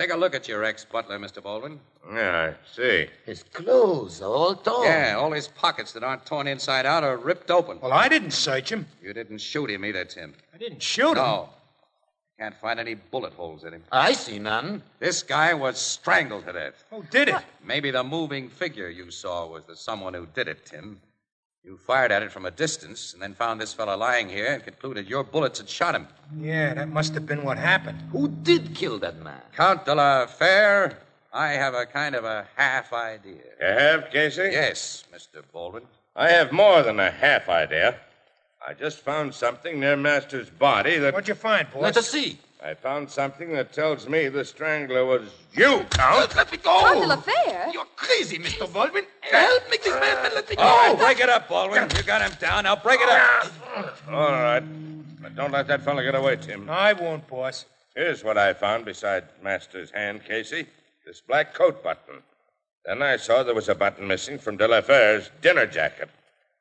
[0.00, 1.42] Take a look at your ex-butler, Mr.
[1.42, 1.78] Baldwin.
[2.10, 3.06] Yeah, I see.
[3.26, 4.86] His clothes are all torn.
[4.86, 7.78] Yeah, all his pockets that aren't torn inside out are ripped open.
[7.82, 8.86] Well, I didn't search him.
[9.02, 10.32] You didn't shoot him either, Tim.
[10.54, 11.16] I didn't shoot him.
[11.16, 11.50] No.
[12.38, 13.82] Can't find any bullet holes in him.
[13.92, 14.82] I see none.
[15.00, 16.82] This guy was strangled to death.
[16.88, 17.36] Who did it?
[17.62, 20.98] Maybe the moving figure you saw was the someone who did it, Tim.
[21.62, 24.64] You fired at it from a distance and then found this fellow lying here and
[24.64, 26.08] concluded your bullets had shot him.
[26.38, 28.00] Yeah, that must have been what happened.
[28.12, 29.42] Who did kill that man?
[29.54, 30.96] Count de la Fere,
[31.34, 33.42] I have a kind of a half idea.
[33.60, 34.48] You have, Casey?
[34.52, 35.42] Yes, Mr.
[35.52, 35.82] Baldwin.
[36.16, 38.00] I have more than a half idea.
[38.66, 41.12] I just found something near Master's body that.
[41.12, 41.82] What'd you find, boss?
[41.82, 42.38] Let us see.
[42.62, 45.22] I found something that tells me the strangler was
[45.54, 46.36] you, Count.
[46.36, 46.78] Let me go.
[46.80, 47.70] Count de la Fere?
[47.72, 48.70] You're crazy, Mr.
[48.70, 49.04] Baldwin.
[49.32, 50.92] Uh, Help me, this man, and let me oh, go.
[50.92, 51.88] Oh, break it up, Baldwin.
[51.96, 52.64] You got him down.
[52.64, 53.96] Now break it up.
[54.10, 54.62] All right.
[55.22, 56.68] But don't let that fellow get away, Tim.
[56.68, 57.64] I won't, boss.
[57.96, 60.66] Here's what I found beside Master's hand, Casey.
[61.06, 62.22] This black coat button.
[62.84, 66.10] Then I saw there was a button missing from De La Fere's dinner jacket.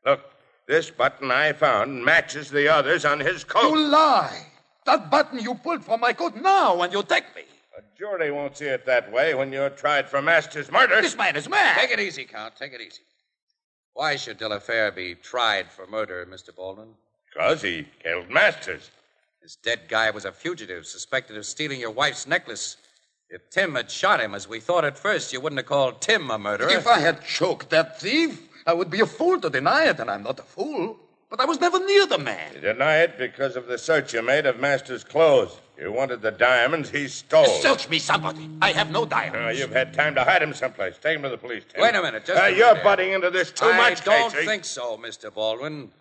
[0.05, 0.21] Look,
[0.65, 3.69] this button I found matches the others on his coat.
[3.69, 4.45] You lie.
[4.89, 7.43] That button you pulled from my coat now when you take me.
[7.77, 10.99] A jury won't see it that way when you're tried for Master's murder.
[10.99, 11.79] This man is mad.
[11.79, 12.55] Take it easy, Count.
[12.55, 13.03] Take it easy.
[13.93, 16.55] Why should De La Fere be tried for murder, Mr.
[16.55, 16.95] Baldwin?
[17.27, 18.89] Because he killed Masters.
[19.43, 22.77] This dead guy was a fugitive suspected of stealing your wife's necklace.
[23.29, 26.31] If Tim had shot him, as we thought at first, you wouldn't have called Tim
[26.31, 26.71] a murderer.
[26.71, 30.09] If I had choked that thief, I would be a fool to deny it, and
[30.09, 30.97] I'm not a fool.
[31.29, 32.55] But I was never near the man.
[32.55, 35.59] You deny it because of the search you made of Master's clothes.
[35.79, 37.45] You wanted the diamonds he stole.
[37.61, 38.49] Search me, somebody.
[38.61, 39.37] I have no diamonds.
[39.45, 40.97] Oh, you've had time to hide him someplace.
[40.97, 41.63] Take him to the police.
[41.71, 41.81] Tim.
[41.83, 44.33] Wait a minute, just Uh, a you're minute butting into this too I much, don't
[44.33, 44.45] Casey.
[44.45, 45.31] think so, Mr.
[45.33, 45.91] Baldwin.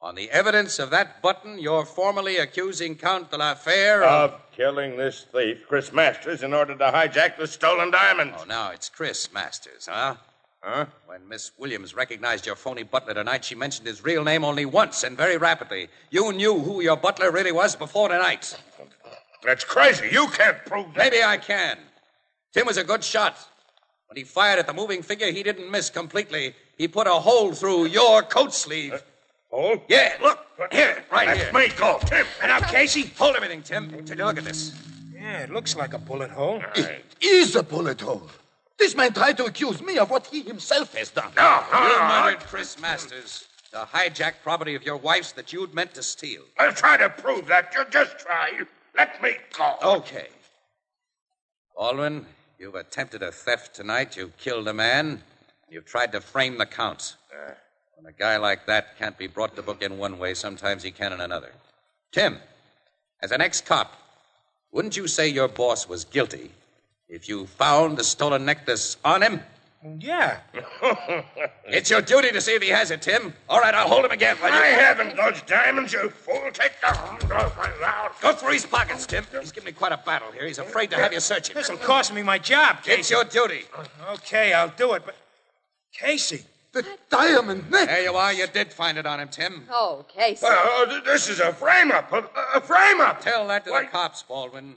[0.00, 4.30] On the evidence of that button, you're formally accusing Count de la Fere of.
[4.32, 8.36] Of killing this thief, Chris Masters, in order to hijack the stolen diamonds.
[8.40, 10.14] Oh, now it's Chris Masters, huh?
[10.62, 10.86] Huh?
[11.06, 15.04] When Miss Williams recognized your phony butler tonight, she mentioned his real name only once
[15.04, 15.88] and very rapidly.
[16.10, 18.58] You knew who your butler really was before tonight.
[19.44, 20.08] That's crazy.
[20.10, 20.98] You can't prove that.
[20.98, 21.78] Maybe I can.
[22.52, 23.36] Tim was a good shot.
[24.08, 26.54] When he fired at the moving figure, he didn't miss completely.
[26.76, 28.94] He put a hole through your coat sleeve.
[28.94, 28.98] Uh,
[29.50, 29.82] hole?
[29.88, 30.38] Yeah, look.
[30.58, 31.52] Uh, here, right That's here.
[31.52, 31.78] That's me.
[31.78, 32.26] Go, Tim.
[32.42, 33.12] And now, Casey?
[33.18, 33.90] Hold everything, Tim.
[34.04, 34.74] Take a look at this.
[35.14, 36.62] Yeah, it looks like a bullet hole.
[36.74, 38.28] It is a bullet hole.
[38.78, 41.32] This man tried to accuse me of what he himself has done.
[41.36, 42.08] No, no, You no, no.
[42.08, 46.42] murdered Chris Masters to hijack property of your wife's that you'd meant to steal.
[46.58, 47.72] I'll try to prove that.
[47.76, 48.52] You just try.
[48.96, 49.74] Let me go.
[49.82, 50.28] Okay.
[51.76, 52.26] Baldwin,
[52.58, 54.16] you've attempted a theft tonight.
[54.16, 55.22] You've killed a man.
[55.68, 57.16] You've tried to frame the counts.
[57.32, 57.54] Uh.
[57.96, 60.92] When a guy like that can't be brought to book in one way, sometimes he
[60.92, 61.50] can in another.
[62.12, 62.38] Tim,
[63.20, 63.92] as an ex cop,
[64.70, 66.52] wouldn't you say your boss was guilty
[67.08, 69.40] if you found the stolen necklace on him?
[70.00, 70.38] Yeah.
[71.70, 73.34] It's your duty to see if he has it, Tim.
[73.46, 74.38] All right, I'll hold him again.
[74.42, 74.54] will you?
[74.54, 76.48] I haven't those diamonds, you fool.
[76.50, 78.18] Take the hold off my mouth.
[78.22, 79.22] Go through his pockets, Tim.
[79.38, 80.46] He's giving me quite a battle here.
[80.46, 81.54] He's afraid to have you search him.
[81.54, 83.00] This'll cost me my job, Casey.
[83.00, 83.64] It's your duty.
[84.14, 85.14] Okay, I'll do it, but.
[85.92, 86.42] Casey.
[86.72, 87.86] The diamond necklace.
[87.86, 88.32] There you are.
[88.32, 89.64] You did find it on him, Tim.
[89.70, 90.46] Oh, Casey.
[90.88, 92.10] Th- this is a frame up.
[92.12, 93.20] A, a frame up.
[93.20, 94.76] Tell that to Why- the cops, Baldwin.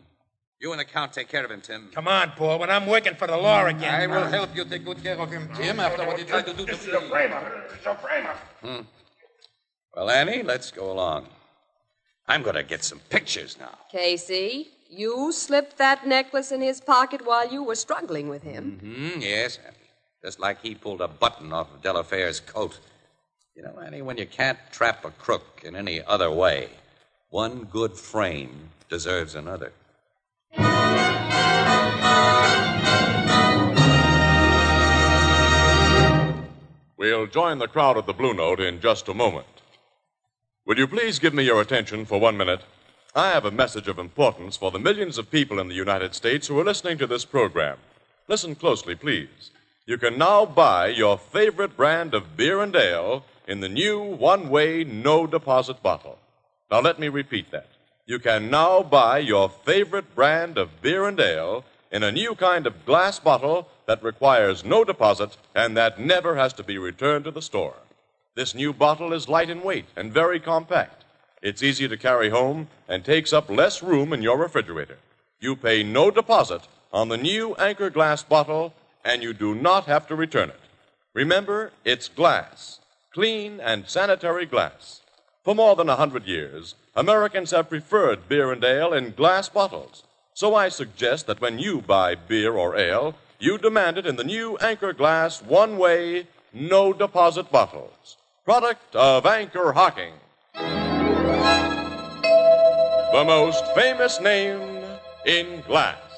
[0.62, 1.90] You and the count take care of him, Tim.
[1.92, 2.60] Come on, Paul.
[2.60, 3.96] When I'm working for the law again.
[3.96, 6.54] I will help you take good care of him, Tim, after what he tried to
[6.54, 7.08] do to This is a me.
[7.10, 7.46] frame up.
[7.74, 8.86] It's a frame up.
[9.96, 11.28] Well, Annie, let's go along.
[12.28, 13.76] I'm going to get some pictures now.
[13.92, 18.78] Casey, you slipped that necklace in his pocket while you were struggling with him.
[18.82, 19.76] Hmm, yes, Annie.
[20.24, 22.80] Just like he pulled a button off of De La Fere's coat.
[23.56, 26.70] You know, Annie, when you can't trap a crook in any other way,
[27.32, 29.72] One good frame deserves another.
[36.98, 39.48] We'll join the crowd at the Blue Note in just a moment.
[40.66, 42.62] Would you please give me your attention for one minute?
[43.16, 46.48] I have a message of importance for the millions of people in the United States
[46.48, 47.78] who are listening to this program.
[48.28, 49.52] Listen closely, please.
[49.86, 54.50] You can now buy your favorite brand of beer and ale in the new one
[54.50, 56.20] way, no deposit bottle.
[56.70, 57.71] Now, let me repeat that.
[58.12, 62.68] You can now buy your favorite brand of beer and ale in a new kind
[62.68, 67.32] of glass bottle that requires no deposit and that never has to be returned to
[67.32, 67.78] the store.
[68.36, 71.06] This new bottle is light in weight and very compact.
[71.42, 74.98] It's easy to carry home and takes up less room in your refrigerator.
[75.40, 78.74] You pay no deposit on the new Anchor glass bottle
[79.06, 80.60] and you do not have to return it.
[81.14, 82.82] Remember, it's glass,
[83.14, 85.01] clean and sanitary glass.
[85.44, 90.04] For more than a hundred years, Americans have preferred beer and ale in glass bottles.
[90.36, 94.24] So I suggest that when you buy beer or ale, you demand it in the
[94.24, 98.18] new Anchor Glass one way, no deposit bottles.
[98.46, 100.14] Product of Anchor Hocking.
[103.12, 104.62] The most famous name
[105.26, 106.11] in glass.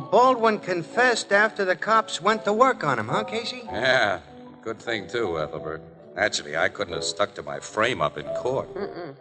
[0.00, 3.60] Well, Baldwin confessed after the cops went to work on him, huh, Casey?
[3.66, 4.20] Yeah,
[4.62, 5.82] good thing, too, Ethelbert.
[6.16, 8.74] Actually, I couldn't have stuck to my frame up in court.
[8.74, 9.14] Mm-mm.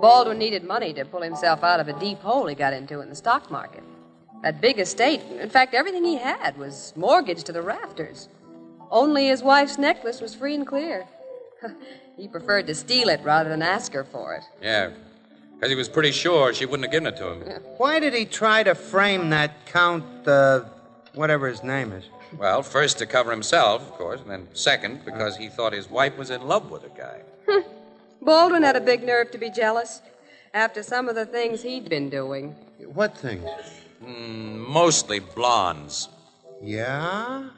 [0.00, 3.08] Baldwin needed money to pull himself out of a deep hole he got into in
[3.08, 3.84] the stock market.
[4.42, 8.28] That big estate, in fact, everything he had was mortgaged to the rafters.
[8.90, 11.06] Only his wife's necklace was free and clear.
[12.16, 14.42] he preferred to steal it rather than ask her for it.
[14.60, 14.90] Yeah,
[15.58, 17.62] because he was pretty sure she wouldn't have given it to him.
[17.78, 20.60] Why did he try to frame that Count, uh,
[21.14, 22.04] whatever his name is?
[22.36, 26.16] Well, first to cover himself, of course, and then second because he thought his wife
[26.16, 27.22] was in love with a guy.
[28.22, 30.00] Baldwin had a big nerve to be jealous
[30.54, 32.54] after some of the things he'd been doing.
[32.92, 33.48] What things?
[34.04, 36.08] Mm, mostly blondes.
[36.62, 37.48] Yeah?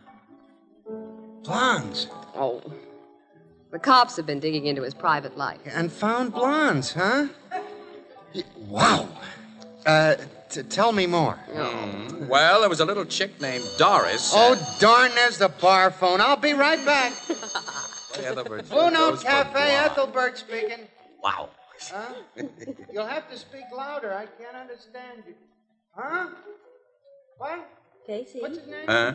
[1.42, 2.06] Blondes?
[2.34, 2.62] Oh.
[3.72, 5.60] The cops have been digging into his private life.
[5.66, 7.28] And found blondes, huh?
[8.68, 9.08] Wow.
[9.86, 10.16] Uh,
[10.48, 11.38] t- tell me more.
[11.52, 14.32] Mm, well, there was a little chick named Doris.
[14.34, 16.20] Oh, darn, there's the bar phone.
[16.20, 17.12] I'll be right back.
[18.14, 19.74] Ethelbert, Blue Note Cafe.
[19.74, 20.86] Ethelbert speaking.
[21.22, 21.48] Wow.
[21.90, 22.14] Huh?
[22.92, 24.12] You'll have to speak louder.
[24.12, 25.34] I can't understand you.
[25.96, 26.28] Huh?
[27.38, 27.68] What?
[28.06, 28.40] Casey?
[28.40, 28.86] What's his name?
[28.86, 29.14] Huh?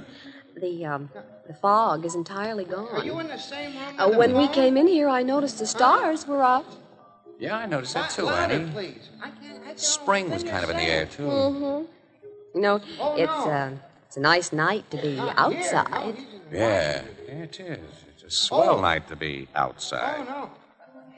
[0.58, 1.10] The um,
[1.47, 2.88] the fog is entirely gone.
[2.88, 3.95] Are you in the same room?
[3.99, 4.54] Uh, the when we phone?
[4.56, 6.65] came in here, I noticed the stars were up.
[7.39, 8.71] Yeah, I noticed that too, Annie.
[8.71, 9.10] please.
[9.21, 9.62] I can't.
[9.63, 11.24] I don't Spring was kind of in the air, too.
[11.24, 11.86] Mm-hmm.
[12.56, 13.52] You know, Oh, it's no.
[13.52, 13.71] uh,
[14.08, 15.91] it's a nice night to be outside.
[15.91, 17.80] No, he's in the Yeah, yeah, it is.
[18.13, 18.82] It's a swell Oh.
[18.82, 20.26] night to be Oh, outside.
[20.28, 20.50] no.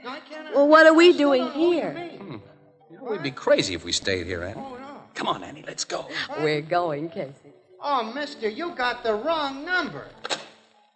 [0.03, 0.56] No, I can't.
[0.56, 1.93] Well, what are we doing don't know what you here?
[1.93, 2.41] mean.
[2.89, 4.60] You know, we'd be crazy if we stayed here, Annie.
[4.60, 4.77] Oh.
[5.13, 6.08] Come on, Annie, let's go.
[6.39, 7.51] We're going, Casey.
[7.82, 10.08] Oh, mister, you got the wrong number.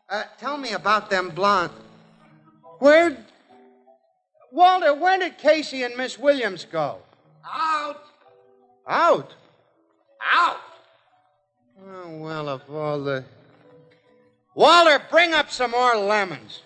[0.10, 1.71] Uh, tell me about them blonde.
[2.79, 3.17] Where.
[4.51, 6.97] Walter, where did Casey and Miss Williams go?
[7.45, 8.03] Out!
[8.85, 9.33] Out?
[10.29, 10.57] Out!
[11.87, 13.23] Oh, well, of all the.
[14.53, 16.63] Walter, bring up some more lemons.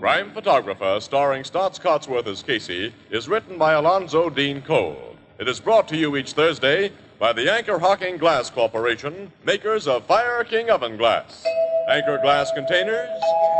[0.00, 5.16] Crime Photographer, starring Staats Cotsworth as Casey, is written by Alonzo Dean Cole.
[5.38, 10.04] It is brought to you each Thursday by the Anchor Hocking Glass Corporation, makers of
[10.04, 11.44] Fire King Oven Glass.
[11.88, 13.10] Anchor glass containers,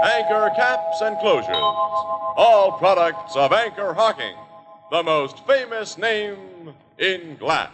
[0.03, 1.55] anchor caps and closures.
[2.37, 4.35] All products of Anchor Hocking,
[4.91, 7.71] the most famous name in glass.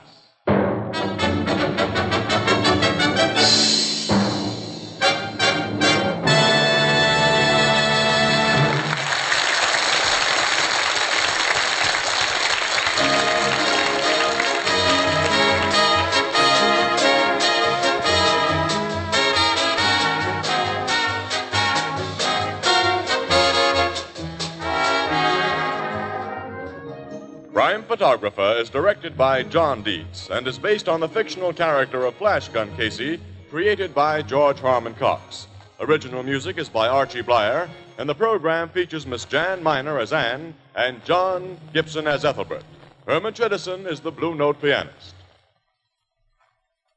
[28.01, 32.49] Photographer is directed by John Dietz and is based on the fictional character of Flash
[32.49, 35.47] Gun Casey, created by George Harmon Coxe.
[35.81, 40.55] Original music is by Archie Bleyer, and the program features Miss Jan Miner as Ann
[40.75, 42.65] and John Gibson as Ethelbert.
[43.07, 45.15] Herman Chittison is the Blue Note pianist.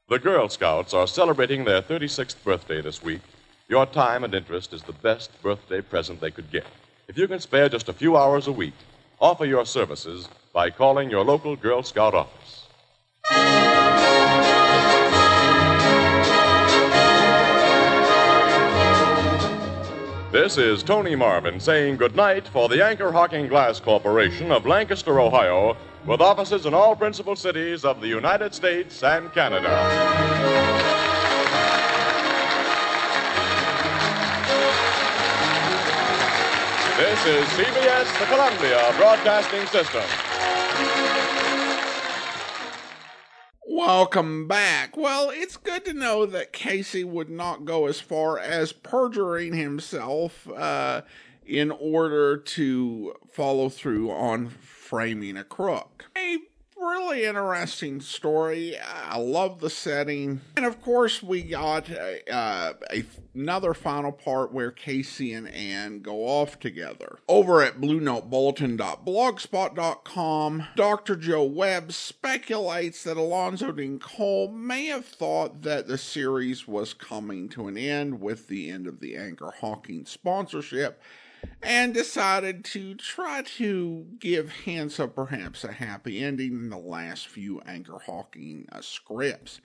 [0.08, 3.20] The Girl Scouts are celebrating their 36th birthday this week,
[3.68, 6.64] Your time and interest is the best birthday present they could get.
[7.08, 8.72] If you can spare just a few hours a week,
[9.20, 12.66] offer your services by calling your local Girl Scout office.
[20.34, 25.76] This is Tony Marvin saying goodnight for the Anchor Hocking Glass Corporation of Lancaster, Ohio,
[26.06, 31.03] with offices in all principal cities of the United States and Canada.
[36.96, 40.04] This is CBS, the Columbia Broadcasting System.
[43.66, 44.96] Welcome back.
[44.96, 50.48] Well, it's good to know that Casey would not go as far as perjuring himself
[50.48, 51.02] uh,
[51.44, 56.04] in order to follow through on framing a crook.
[56.84, 58.76] Really interesting story.
[58.78, 60.42] I love the setting.
[60.54, 61.88] And of course, we got
[62.30, 62.74] uh,
[63.34, 67.20] another final part where Casey and Ann go off together.
[67.26, 71.16] Over at BlueNoteBulletin.blogspot.com, Dr.
[71.16, 77.48] Joe Webb speculates that Alonzo Deen Cole may have thought that the series was coming
[77.48, 81.00] to an end with the end of the Anchor Hocking sponsorship
[81.62, 87.60] and decided to try to give Hansa perhaps a happy ending in the last few
[87.62, 89.60] Anchor Hocking uh, scripts.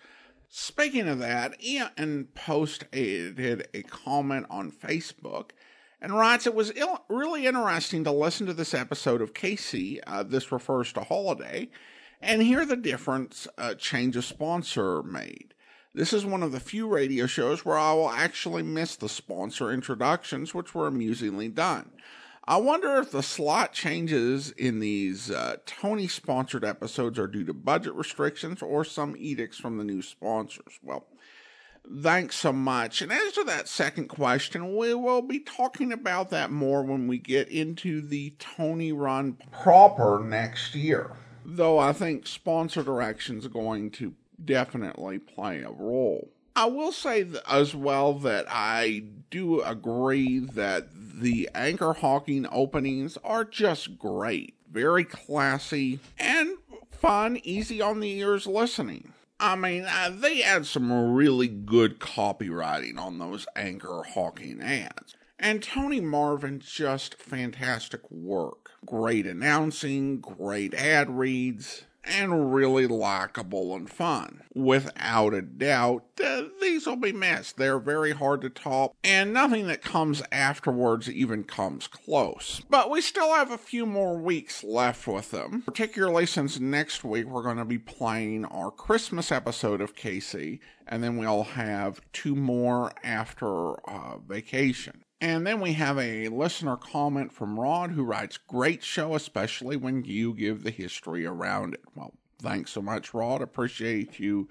[0.48, 5.52] Speaking of that, Ian posted a comment on Facebook
[6.02, 10.24] and writes, It was Ill- really interesting to listen to this episode of Casey, uh,
[10.24, 11.70] this refers to Holiday,
[12.22, 15.54] and hear the difference uh, change of sponsor made.
[16.00, 19.70] This is one of the few radio shows where I will actually miss the sponsor
[19.70, 21.92] introductions, which were amusingly done.
[22.46, 27.54] I wonder if the slot changes in these uh, Toni sponsored episodes are due to
[27.54, 30.80] budget restrictions or some edicts from the new sponsors.
[30.82, 31.06] Well,
[32.02, 33.02] thanks so much.
[33.02, 37.18] And as to that second question, we will be talking about that more when we
[37.18, 41.18] get into the Toni run proper next year.
[41.44, 46.30] Though I think sponsor direction is going to definitely play a role.
[46.56, 53.46] I will say as well that I do agree that the Anchor Hocking openings are
[53.46, 54.56] just great.
[54.72, 56.58] Very classy and
[56.92, 59.14] fun, easy on the ears listening.
[59.40, 65.16] I mean, uh, they had some really good copywriting on those Anchor Hocking ads.
[65.40, 68.72] And Tony Marvin, just fantastic work.
[68.86, 74.42] Great announcing, great ad reads, and really likable and fun.
[74.54, 77.58] Without a doubt, uh, these will be missed.
[77.58, 82.62] They're very hard to top, and nothing that comes afterwards even comes close.
[82.70, 87.26] But we still have a few more weeks left with them, particularly since next week
[87.26, 92.36] we're going to be playing our Christmas episode of Casey, and then we'll have two
[92.36, 95.04] more after uh, vacation.
[95.22, 100.06] And then we have a listener comment from Rod who writes, Great show, especially when
[100.06, 101.82] you give the history around it.
[101.94, 103.42] Well, thanks so much, Rod.
[103.42, 104.48] Appreciate you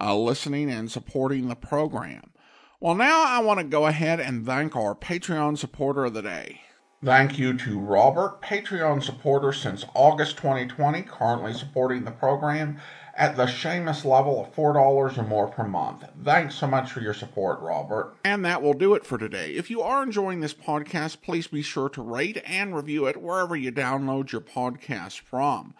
[0.00, 2.30] uh, listening and supporting the program.
[2.78, 6.62] Well, now I want to go ahead and thank our Patreon supporter of the day.
[7.04, 12.78] Thank you to Robert, Patreon supporter since August 2020, currently supporting the program
[13.14, 16.04] at the Seamus level of $4 or more per month.
[16.24, 18.14] Thanks so much for your support, Robert.
[18.24, 19.52] And that will do it for today.
[19.54, 23.54] If you are enjoying this podcast, please be sure to rate and review it wherever
[23.54, 25.74] you download your podcast from.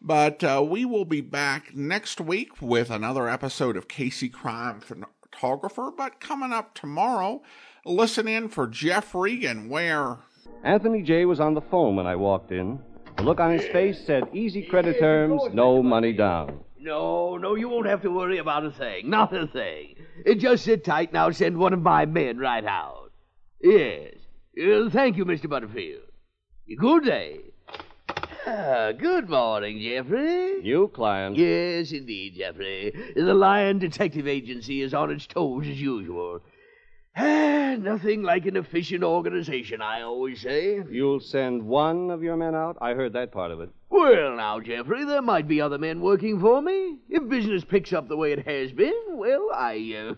[0.00, 5.90] But uh, we will be back next week with another episode of Casey Crime Photographer.
[5.94, 7.42] But coming up tomorrow,
[7.84, 10.18] listen in for Jeff Regan, where.
[10.62, 11.24] Anthony J.
[11.24, 12.80] was on the phone when I walked in.
[13.16, 16.60] The look on his face said easy credit terms, no money down.
[16.80, 19.10] No, no, you won't have to worry about a thing.
[19.10, 19.96] Not a thing.
[20.38, 23.10] Just sit tight and I'll send one of my men right out.
[23.60, 24.14] Yes.
[24.60, 25.48] Uh, thank you, Mr.
[25.48, 26.02] Butterfield.
[26.78, 27.40] Good day.
[28.46, 30.62] Ah, good morning, Jeffrey.
[30.62, 31.36] New client.
[31.36, 32.92] Yes, indeed, Jeffrey.
[33.14, 36.40] The Lyon Detective Agency is on its toes as usual.
[37.20, 40.82] Ah, nothing like an efficient organization, I always say.
[40.88, 42.78] You'll send one of your men out?
[42.80, 43.70] I heard that part of it.
[43.90, 46.98] Well, now, Jeffrey, there might be other men working for me.
[47.08, 50.14] If business picks up the way it has been, well, I,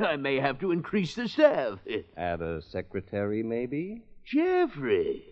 [0.00, 1.78] uh, I may have to increase the staff.
[2.16, 4.02] Add a secretary, maybe?
[4.24, 5.22] Jeffrey,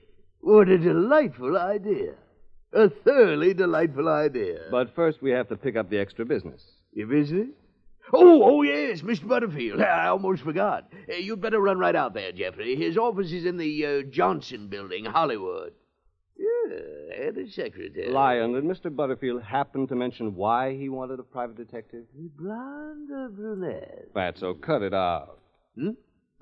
[0.40, 2.14] what a delightful idea.
[2.74, 4.66] A thoroughly delightful idea.
[4.70, 6.62] But first, we have to pick up the extra business.
[6.92, 7.48] Your business?
[8.12, 9.28] Oh, oh, yes, Mr.
[9.28, 9.80] Butterfield.
[9.82, 10.92] I almost forgot.
[11.08, 12.76] Uh, you'd better run right out there, Jeffrey.
[12.76, 15.72] His office is in the uh, Johnson Building, Hollywood.
[16.38, 18.10] Yeah, a secretary.
[18.10, 18.94] Lyon, did Mr.
[18.94, 22.04] Butterfield happen to mention why he wanted a private detective?
[22.14, 24.14] Blonde or brunette?
[24.14, 25.40] Fatso, cut it out.
[25.74, 25.90] Hmm?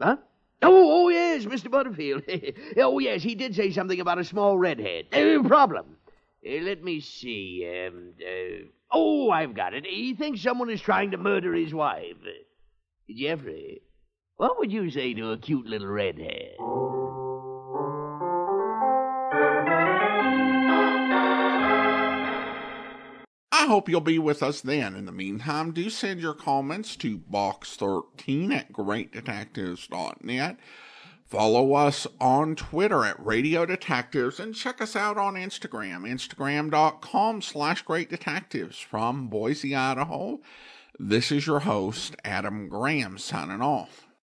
[0.01, 0.17] Huh?
[0.62, 1.71] Oh, oh, yes, Mr.
[1.71, 2.23] Butterfield.
[2.79, 5.07] oh, yes, he did say something about a small redhead.
[5.12, 5.97] Uh, problem.
[6.47, 7.89] Uh, let me see.
[7.89, 9.87] Um, uh, oh, I've got it.
[9.87, 12.16] He thinks someone is trying to murder his wife.
[13.11, 13.82] Jeffrey,
[14.37, 16.57] what would you say to a cute little redhead?
[23.53, 24.95] I hope you'll be with us then.
[24.95, 30.57] In the meantime, do send your comments to box13 at greatdetectives.net.
[31.27, 37.83] Follow us on Twitter at Radio Detectives and check us out on Instagram, instagram.com slash
[37.83, 40.39] great detectives from Boise, Idaho.
[41.01, 44.06] This is your host, Adam Graham, signing off.